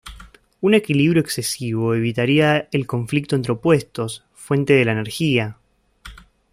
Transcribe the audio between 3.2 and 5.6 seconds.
entre opuestos, fuente de la energía.